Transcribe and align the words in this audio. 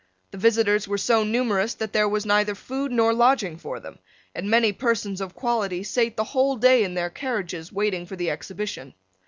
The 0.31 0.37
visitors 0.39 0.87
were 0.87 0.97
so 0.97 1.23
numerous 1.23 1.75
that 1.75 1.93
there 1.93 2.09
was 2.09 2.25
neither 2.25 2.55
food 2.55 2.91
nor 2.91 3.13
lodging 3.13 3.59
for 3.59 3.79
them; 3.79 3.99
and 4.33 4.49
many 4.49 4.71
persons 4.71 5.21
of 5.21 5.35
quality 5.35 5.83
sate 5.83 6.17
the 6.17 6.23
whole 6.23 6.55
day 6.55 6.83
in 6.83 6.95
their 6.95 7.11
carriages 7.11 7.71
waiting 7.71 8.07
for 8.07 8.15
the 8.15 8.31
exhibition. 8.31 8.95